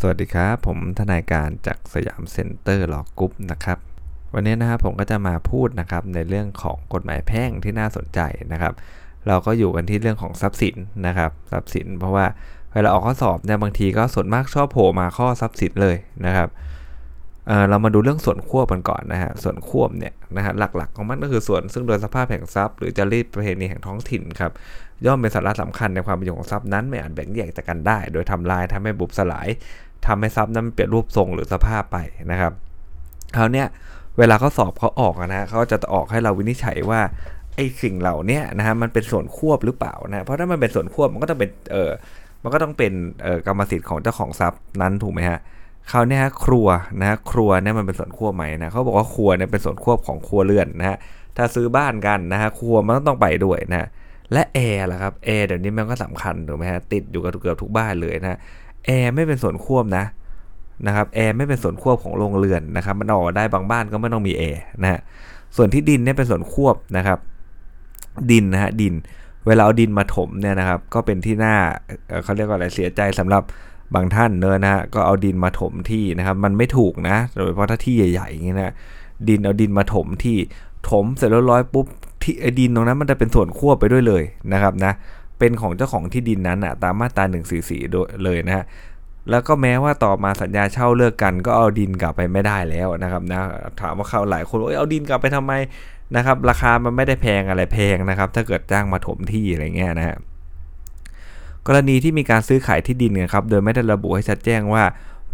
[0.00, 3.78] สวัสดีครับ ผมทนายการจาก Siam Center Law Group นะครับ
[4.34, 8.20] วันนี้นะครับผมก็จะมาพูดนะครับในเรื่องของกฎหมายแพ่งที่น่าสนใจ
[8.52, 8.72] นะครับ
[9.28, 12.26] เราก็อยู่กันที่เรื่องของทรัพย์สินนะครับทรัพย์สิน เพราะว่า
[12.72, 16.48] เวลาออกข้อสอบเนี่ยบางทีก็ส่วนมากชอบโผล่มาข้อทรัพย์สินเลยนะครับ
[17.46, 24.52] เรามาดูเรื่องส่วนควบกันก่อนนะฮะ ส่วนควบเนี่ยนะฮะหลักๆของมันก็คือส่วนซึ่งโดยสภาพแห่งทรัพย์ หรือจารีตประเพณีแห่งท้องถิ่นครับ
[25.06, 29.48] ย่อมเป็นสาระสำคัญในความเป็นอยู่ของทรัพย์นั้นไม่อาจแบ่งแยกจากกันได้ โดยทำลายทำให้บุบสลาย
[30.06, 31.96] ทำให้ทรัพย์นั้นเปลี่ยนรูปทรงหรือสภาพไป
[32.30, 32.52] นะครับ
[33.36, 33.66] คราวเนี้ย
[34.18, 37.00] เวลาเขาสอบเขาออกนะเขาจะออกให้เราวินิจฉัยว่า
[37.56, 41.90] ไอ้สิ่งเหล่านี้นะฮะมันเป็นส่วนควบหรือเปล่านะเพราะถ้ามันเป็นส่วนควบมันก็ต้องเป็นเออ
[42.42, 42.92] มันก็ต้องเป็น
[43.22, 45.38] เออกรรมสิทธิ์ของเจ้าของทรัพย์นั้นถูกไหมฮะ
[45.90, 46.68] คราวนี้ครัว
[47.00, 50.98] นะครัวเนี่ยมันเป็นส่วนควบไหมนะเขาบอกว่าครัวเนี่ยเป็นส่วนควบของครัวเรือนนะฮะ
[51.36, 53.88] ถ้าซื้อบ้านกันนะฮะครัวมันต้องไปด้วยนะ
[54.32, 58.38] และแอร์ล่ะครับแอร์เดี๋ยวนี้มันก็สำคัญถูกไหมฮะติดอยู่กับเกือบทุกบ้านเลยนะ
[58.86, 60.04] แอร์ไม่เป็นส่วนควบนะ
[60.86, 65.00] นะครับแอร์ไม่เป็นส่วนควบของโรงเรือนนะครับมันออกได้บางบ้านก็ไม่ต้องมีแอร์นะฮะ
[65.56, 67.18] ส่วนที่ดินเนี่ยเป็นส่วนควบนะครับ
[68.30, 68.94] ดินนะฮะดิน
[69.46, 71.54] เวลาเอาดินมาถมเนี่ยนะครับ ก็เป็นที่น่า
[72.24, 73.42] เขาเรียกว่าอะไรเสียใจสำหรับ
[73.94, 78.74] บางท่านเนอนะฮะก็เอาดินมาถมที่นะครับมันไม่ถูกนะโดยเฉพาะถ้าที่ใหญ่ๆอย่างนี้นะ
[79.28, 80.36] ดินเอาดินมาถมที่
[80.90, 81.86] ถมเสร็จแล้วร้อยปุ๊บ
[82.22, 84.92] ที่ดินตรงนั้นมันจะเป็นส่วนควบไปด้วยเลยนะครับนะ
[85.38, 87.24] เป็นของเจ้าของที่ดินนั้นอะตามมาตรา
[87.58, 88.64] 144โดยเลยนะฮะ
[89.30, 93.40] แล้วก็แม้ว่าต่อมาสัญญาเช่าเลิกกันก็เอาดินกลับไปไม่ได้แล้วนะครับนะ
[93.80, 95.52] ถามว่าเขาหลายคนว่าเอาดินกลับไปทำไม
[96.16, 100.16] นะครับ ราคามันไม่ได้แพงอะไรแพงนะครับ ถ้าเกิดจ้างมาถมที่อะไรเงี้ยนะฮะ
[101.66, 104.84] กรณีที่มีการซื้อขายที่ดินนะครับโดยไม่ได้ระบุให้ชัดแจ้งว่า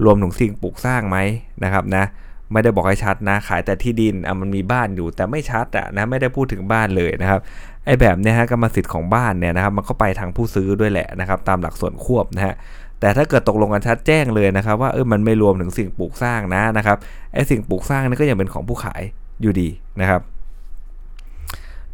[0.04, 1.18] รวมถึงสิ่งปลูกสร้างไหม
[1.64, 2.04] นะครับนะ
[2.52, 7.40] ไม่ได้บอกให้ชัดนะขายแต่ที่ดินอะมันมีบ้านอยู่ แต่ไม่ชัดอะนะไม่ได้พูดถึงบ้านเลยนะครับ
[7.86, 12.54] ไอ้แบบเนี้ยฮะกรรมสิทธิ์ของบ้านเนี่ยนะครับมันก็ไปทางผู้ซื้อด้วยแหละนะครับตามหลักส่วนควบนะฮะ
[13.00, 16.96] แต่ถ้าเกิดตกลงกันชัดแจ้งเลยนะครับ ว่าเออมันไม่รวมถึงสิ่งปลูกสร้างนะนะครับ
[17.34, 19.02] ไอ้สิ่งปลูกสร้างนี่ก็ยังเป็นของผู้ขาย
[19.40, 19.68] อยู่ดี
[20.00, 20.20] นะครับ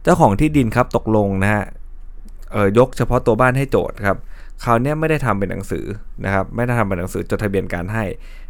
[0.02, 1.62] เจ้าของที่ดินครับตกลงนะฮะ
[2.78, 4.18] ยกเฉพาะตัวบ้านให้โจทย์ครับ
[4.64, 5.84] คราวนี้ไม่ได้ทำเป็นหนังสือ
[6.24, 8.04] นะครับไม่ได้ทำเป็นหนังสือจดทะเบียนการให้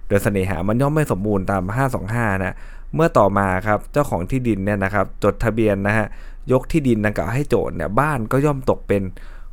[0.09, 1.63] โดยเสน่หามันย่อมไม่สมบูรณ์ตาม
[2.03, 2.55] 525 นะ
[2.95, 6.07] เมื่อต่อมาครับเจ้าของที่ดินเนี่ยนะครับจดทะเบียนนะฮะ
[6.53, 9.03] ยกที่ดินดังกล่าวให้โจทย์เนี่ยบ้านก็ย่อมตกเป็น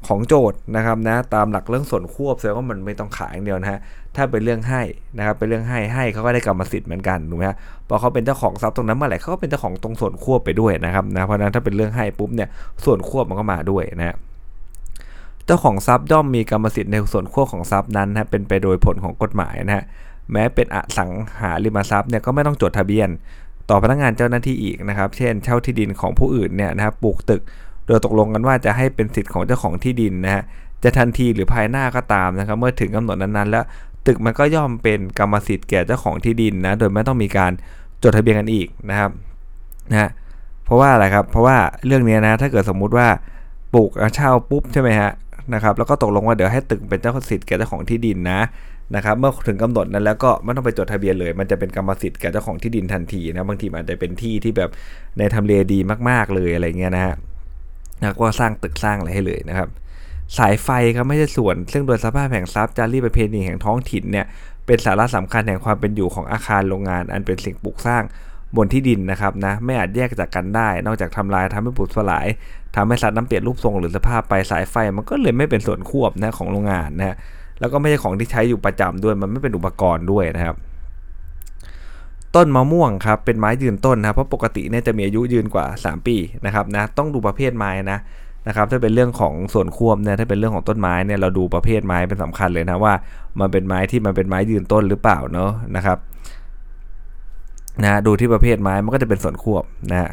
[0.08, 3.80] ของโจทย์นะครับนะตามหลักเรื่องส่วนควบแสดงว่ามันไม่ต้องขายอย่างเดียวนะฮะ
[4.16, 4.82] ถ้าเป็นเรื่องให้
[5.18, 7.58] นะครับเป็นเรื่องให้ให้เขาก็ได้กรรมสิทธิ์เหมือนกันถูกไหมฮะ
[7.88, 12.50] พอเขาเป็นเจ้าของทรัพย์ตรงนั้นเมื่อไหร่เขาก็เป็นเจ้าของตรงส่วนควบไปด้วยนะครับนะเพราะนั้นถ้าเป็นเรื่องให้ปุ๊บเนี่ย
[12.86, 14.16] ส่วนควบมันก็มาด้วยนะ
[15.46, 19.84] เจ้าของทรัพย์ย่อมมีกรรมสิทธิ์ในส่วนควบของทรัพย์นั้นนะเป็นไปโดยผลของกฎหมายนะฮะ
[20.32, 21.10] แม้เป็นอสัง
[21.42, 23.10] หาริมทรัพย์เนี่ยก็ไม่ต้องจดทะเบียน
[23.70, 27.42] ต่อพนักงานเจ้าหน้าที่อีกนะครับ เช่น เช่าที่ดินของผู้อื่นเนี่ยนะครับปลูกตึก
[27.88, 30.44] โดยตกลงกันว่าจะให้เป็นสิทธิ์ของเจ้าของที่ดินนะฮะ
[30.84, 33.64] จะทันทีหรือภายหน้าก็ตามนะครับเมื่อถึงกำหนดนั้นๆ แล้ว
[34.08, 37.52] ตึกมันก็ย่อมเป็นกรรมสิทธิ์แก่เจ้าของที่ดินนะโดยไม่ต้องมีการ
[38.04, 39.12] จดทะเบียนกันอีกนะครับ
[39.92, 40.10] นะ
[40.66, 43.08] เพราะว่าอะไรครับเพราะว่าเรื่องนี้นะถ้าเกิดสมมุติว่า
[43.74, 45.12] ปลูกเช่าปุ๊บใช่ไหมฮะ
[45.54, 48.42] นะครับแล้วก็ตกลงว่าเดี๋ยวให้ตึกเป็นเจ้าสิทธิ์แก่เจ้าของที่ดินนะ
[48.96, 54.70] นะครับเมื่อถึงกำหนดนั้นแล้วก็ไม่ต้องไปจดทะเบียนเลย มันจะเป็นกรรมสิทธิ์แก่เจ้าของที่ดินทันทีนะบางทีมันอาจจะเป็นที่ที่แบบ
[55.18, 55.80] ในทำเลดี
[56.10, 57.16] มาก ๆเลยอะไรเงี้ยนะฮะ
[58.02, 59.70] แล้วก็สร้างตึกสร้างอะไรให้เลยนะครับ
[60.38, 64.26] สายไฟครับไม่ใช่ส่วน ซึ่งโดยสภาพแห่งทรัพย์จารีประเพณีแห่งท้องถิ่นเนี่ย
[64.66, 68.04] เป็นสาระสำคัญแห่งความเป็นอยู่ของอาคารโรงงาน อันเป็นสิ่งปลูกสร้าง
[68.58, 72.28] บนที่ดินนะครับนะไม่อาจแยกจากกันได้ นอกจากทำลายทำให้ปุสลาย
[72.76, 77.16] ทำให้สัตว์น้ำเปลี่ยนรูปทรงหรือสภาพไปสายไฟ มันก็เลยไม่เป็นส่วนควบนะของโรงงานนะ
[77.60, 80.56] แล้วก็ไม่ใช่ของที่ใช้อยู่ประจำด้วยมันไม่เป็นอุปกรณ์ด้วยนะครับ
[82.36, 88.00] ต้นมะม่วงครับเป็นไม้ยืนต้นนะเพราะปกติเนี่ยจะมีอายุยืนกว่า 3 ปีนะครับนะต้องดูประเภทไม้นะ
[88.48, 92.94] นะครับถ้าเป็นเรื่องของส่วนควบเนี่ยถ้าเป็นเรื่องของต้นไม้เนี่ยเราดูประเภทไม้เป็นสำคัญเลยนะว่า
[93.40, 95.98] มันเป็นไม้ที่มันเป็นไม้ยืนต้นหรือเปล่าเนาะนะครับ
[97.84, 100.12] นะดูที่ประเภทไม้มันก็จะเป็นส่วนควบนะ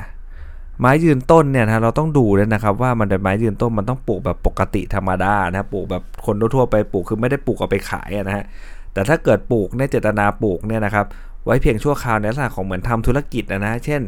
[0.81, 8.45] ไม้ยืนต้นเนี่ยนะเราต้องดูเลยนะครับว่ามันเป็นไม้ยืนต้นมันต้องปลูกแบบปกติธรรมดานะปลูกแบบคนทั่วไปปลูกคือไม่ได้ปลูกเอาไปขายนะฮะ
[8.93, 11.07] แต่ถ้าเกิดปลูกในเจตนาปลูกเนี่ยนะครับ
[11.45, 14.01] ไว้เพียงชั่วคราวในลักษณะของเหมือนทำธุรกิจนะนะเช่น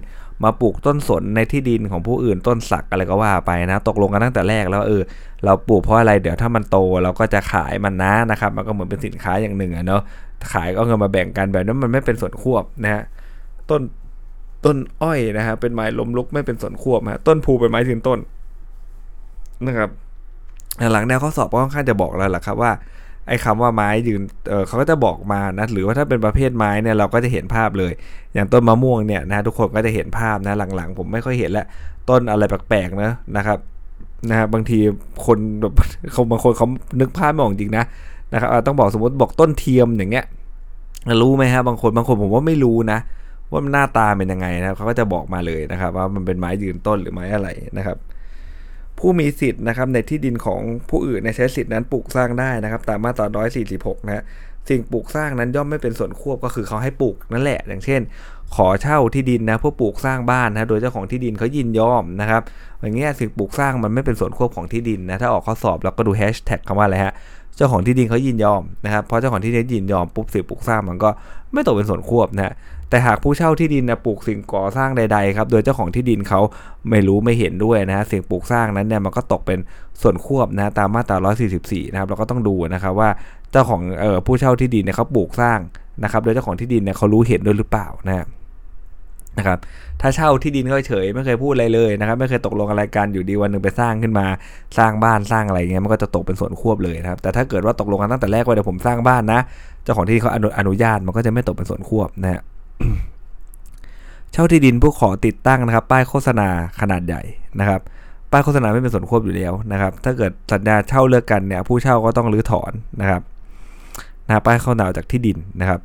[0.44, 5.02] มาปลูกต้นสนในที่ดินของผู้อื่นต้นสักอะไรก็ว่าไปนะตกลงกันตั้งแต่แรกแล้วเออ
[5.44, 10.02] เราปลูกเพราะอะไรเดี๋ยวถ้ามันโตเราก็จะขายมันนะนะครับมันก็เหมือนเป็นสินค้าอย่างหนึ่งอะเนาะ
[10.52, 13.02] ขายก็เงินมาแบ่งกันแบบนั้นมันไม่เป็นส่วนควบนะฮะ
[13.70, 13.82] ต้น
[14.64, 18.18] ต้นอ้อยนะฮะเป็นไม้ล้มลุกไม่เป็นสนควบฮะต้นภูเป็นไม้ยืนต้น
[19.66, 19.90] นะครับ
[20.92, 22.72] หลังแนวข้อสอบก็ค่อนข้างจะบอกแล้วแหละครับว่า
[23.28, 27.92] ไอ้คาว่าไม้ยืนเออเขาก็จะบอกมานะหรือว่าถ้าเป็นประเภทไม้เนี่ยเราก็จะเห็นภาพเลย
[28.34, 31.66] อย่างต้นมะม่วงเนี่ยนะทุกคนก็จะเห็นภาพนะหลังๆ ผมไม่ค่อยเห็นแล้ว
[32.08, 33.58] ต้นอะไรแปลกๆนะนะครับ
[34.30, 34.78] นะบางที
[35.26, 35.72] คนแบบ
[36.12, 36.66] เขาบางคนเขา
[37.00, 37.84] นึกภาพไม่ออกจริงนะ
[38.32, 40.24] นะครับต้องบอกสมมติบอกต้นเทียมอย่างเงี้ย
[41.22, 42.98] รู้ไหมฮะบางคนบางคนผมว่าไม่รู้นะ
[43.54, 47.48] ว่ามันหน้าตาเป็นยังไงนะเขาก็จะบอกมาเลยนะครับ ว่ามันเป็นไม้ยืนต้นหรือไม้อะไร
[47.78, 47.98] นะครับ
[48.98, 50.60] ผู้มีสิทธิ์นะครับในที่ดินของ
[50.90, 53.26] ผู้อื่นในใช้สิทธินั้นปลูกสร้างได้นะครับ ตามมาตรา
[53.66, 54.22] 146นะ
[54.68, 58.00] สิ่งปลูกสร้างนั้นย่อมไม่เป็นส่วนควบก็คือเขาให้ปลูกนั่นแหละ อย่างเช่น
[58.56, 62.42] ขอเช่าที่ดินนะเพื่อปลูกสร้างบ้านนะโดยเจ้าของที่ดินเขายินยอมนะครับ
[62.80, 67.14] อย่างเงี้ยสิ่งปลูกสร้างมันไม่เป็นส่วนควบของที่ดินนะถ้าออกข้อสอบเราก็ดูแฮชแท็กคำว่าอะไรฮะ
[67.56, 71.10] เจ้าของที่ดินเขายินยอมนะครับเพราะเจ้าของที่ดินยินยอมปุ๊บสิ่งปลูกสร้างมันก็
[71.52, 72.54] ไม่ตกเป็นส่วนควบนะ
[72.90, 76.40] แต่หากผู้เช่าที่ดินนะปลูกสิ่งก่อสร้างใดๆครับโดยเจ้าของที่ดินเขา
[76.90, 79.58] ไม่รู้ไม่เห็นด้วยนะฮะสิ่งปลูกสร้างนั้นเนี่ยมันก็ตกเป็น
[80.02, 81.16] ส่วนควบนะตามมาตรา
[81.56, 83.10] 144 นะครับเราก็ต้องดูนะครับว่า
[83.52, 85.58] เจ้าของออผู้เช่าที่ดินเนี่ยเขาปลูกสร้าง
[86.02, 88.26] นะครับโดยเจ้าของที่ดินเนี่ยเขารู้เห็นด้วยหรือเปล่านะ
[89.38, 89.58] นะครับ
[90.00, 94.26] ถ้าเช่าที่ดินเขาเฉยไม่เคยพูดอะไรเลยนะครับ ไม่เคยตกลงอะไรกันอยู่ดีวันหนึ่งไปสร้างขึ้นมา
[94.78, 99.40] สร้างบ้านสร้างอะไรเงี้ยมันก็จะตกเป็นส่วนควบเลยนะครับ แต่ถ้าเกิดว่าตกลงกันตั้งแต่แรกว่าเดี๋ยวผมสร้างบ้านนะ
[99.82, 102.42] เจ้าของที่เขาอนุญาตมันก็จะไม่ตกเป็นส่วนควบนะฮะ
[104.32, 106.48] เช่าที่ดินผู้ขอติดตั้งนะครับ ป้ายโฆษณา
[106.80, 107.22] ขนาดใหญ่
[107.60, 107.80] นะครับ
[108.30, 113.22] ป้ายโฆษณาไม่เป็นส่วนควบอยู่แล้วนะครับ ถ้าเกิดสัญญาเช่าเลิกกันเนี่ย ผู้เช่าก็ต้องรื้อถอนนะครับ
[114.26, 115.80] นะป้ายโฆษณาจากที่ดินนะครับ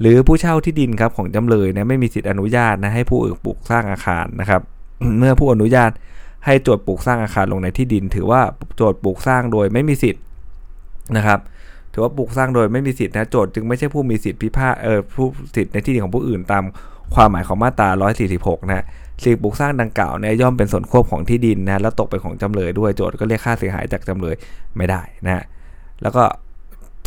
[0.00, 4.62] หรือผู้เช่าที่ดินครับของจำเลยนะไม่มีสิทธิอนุญาตนะให้ผู้อื่นปลูกสร้างอาคารนะครับ
[5.18, 5.90] เมื่อผู้อนุญาต
[6.46, 8.40] ให้โจทย์ปลูกสร้างอาคารลงในที่ดิน ถือว่า
[8.76, 10.22] โจทย์ปลูกสร้างโดยไม่มีสิทธิ์
[11.16, 11.40] นะครับ
[11.92, 15.26] ถือว่าปลูกสร้างโดยไม่มีสิทธินะโจทย์จึงไม่ใช่ผู้มีสิทธิพิพาทเออผู้
[15.56, 16.64] สิทธิในที่ดินของผู้อื่นตาม
[17.14, 17.88] ความหมายของมาตรา
[18.30, 18.84] 146 นะ
[19.22, 24.34] สิ่งปลูกสร้างดังกล่าวเนี่ยย่อมเป็นส่วนควบของที่ดินนะแล้วตกเป็นของจำเลยด้วยโจทย์ก็เรียกค่าเสียหายจากจำเลย
[24.76, 25.44] ไม่ได้นะ
[26.02, 26.24] แล้วก็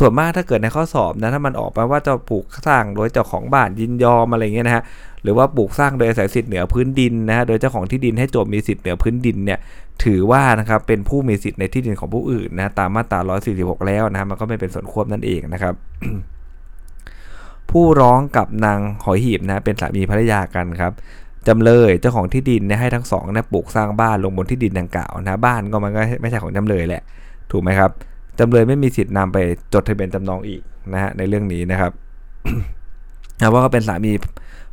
[0.00, 4.82] ส่วนมากถ้าเกิดในข้อสอบนะถ้ามันออกมาว่าจะปลูกสร้างโดยเจ้าของบ้านยินยอมอะไรเงี้ยนะฮะ
[5.22, 9.58] หรือว่าปลูกสร้างโดยอาศัยสิทธิ์เหนือพื้นดินนะฮะโดยเจ้าของที่ดินให้โจทย์มีสิทธิ์เหนือพื้นดินเนี่ย
[10.04, 13.20] ถือว่านะครับเป็นผู้มีสิทธิ์ในที่ดินของผู้อื่นนะตามมาตรา
[13.54, 15.74] 146 แล้วนะมันก็ไม่เป็นส่วนควบนั่นเองนะครับ
[17.70, 20.92] ผู้ร้องกับนางหอยหีบนะเป็นสามีภรรยากันครับ
[21.48, 27.02] จำเลยเจ้าของที่ดินเนี่ยให้ทั้งสองเนี่ยปลูกสร้างบ้านลงบนที่ดินดังกล่าวนะบ้านก็มันก็ไม่ใช่ของจำเลยแหละ
[27.50, 27.90] ถูกไหมครับ
[28.38, 29.38] จำเลยไม่มีสิทธิ์นำไป
[29.74, 30.62] จดทะเบียนจำนองอีก
[30.92, 31.92] นะฮะในเรื่องนี้นะครับ
[33.40, 34.12] นะว่าก็เป็นสามี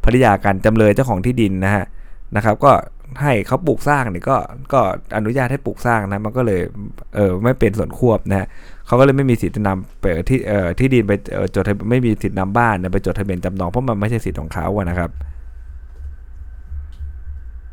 [0.04, 1.86] ภรรยากันจำเลยเจ้าของที่ดินนะฮะ
[2.36, 2.72] นะครับ ก็
[3.22, 4.38] ให้เขาปลูกสร้างเนี่ยก็
[4.74, 4.80] ก็
[5.18, 6.62] อนุญาตให้ปลูกสร้างนะมันก็เลย
[7.16, 8.48] เออไม่เป็นส่วนควบนะฮะ
[8.88, 11.12] เขาก็เลยไม่มีสิทธิ์นำไปที่เอ่อที่ดินไป
[11.56, 15.10] จดไม่มีสิทธิ์นำบ้านไปจดทะเบียนจำนองเพราะมันไม่ใช่สิทธิ์ของเขาอะนะครับ